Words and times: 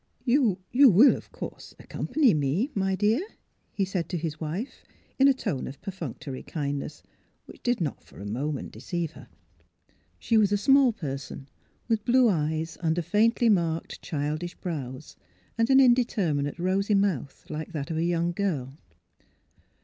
You 0.25 0.57
will— 0.75 1.11
er— 1.15 1.17
of 1.17 1.31
course 1.31 1.75
accompany 1.77 2.33
me, 2.33 2.71
my 2.73 2.95
dear?" 2.95 3.21
he 3.77 3.85
said 3.85 4.09
to 4.09 4.17
his 4.17 4.37
Tvife, 4.37 4.81
in 5.19 5.27
a 5.27 5.31
tone 5.35 5.67
of 5.67 5.79
perfunc 5.79 6.17
tory 6.17 6.41
kindness 6.41 7.03
which 7.45 7.61
did 7.61 7.79
not 7.79 8.03
for 8.03 8.19
a 8.19 8.25
moment 8.25 8.71
deceive 8.71 9.11
her. 9.11 9.27
She 10.17 10.37
was 10.39 10.51
a 10.51 10.57
small 10.57 10.91
person, 10.91 11.47
with 11.87 12.03
blue 12.03 12.29
eyes 12.29 12.79
under 12.81 13.03
faintly 13.03 13.47
marked, 13.47 14.01
childish 14.01 14.55
brows, 14.55 15.17
and 15.55 15.69
an 15.69 15.79
indeter 15.79 16.33
minate, 16.33 16.57
rosy 16.57 16.95
mouth, 16.95 17.45
like 17.51 17.71
that 17.73 17.91
of 17.91 17.97
a 17.97 18.03
young 18.03 18.31
girl. 18.31 18.79